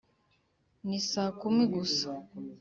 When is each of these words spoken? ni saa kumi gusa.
ni 0.87 0.97
saa 1.11 1.31
kumi 1.41 1.63
gusa. 1.73 2.09